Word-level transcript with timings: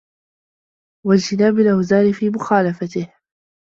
وَاجْتِنَاءِ 1.07 1.49
الْأَوْزَارِ 1.51 2.13
فِي 2.13 2.29
مُخَالَفَتِهِ 2.29 3.13